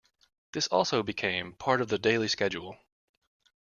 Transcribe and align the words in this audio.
This 0.53 0.65
also 0.65 1.03
became 1.03 1.53
part 1.53 1.79
of 1.79 1.89
the 1.89 1.99
daily 1.99 2.27
schedule. 2.27 2.75